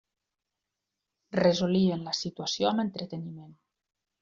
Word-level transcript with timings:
Resolien 1.41 2.03
la 2.09 2.15
situació 2.23 2.73
amb 2.73 2.85
entreteniment. 2.87 3.57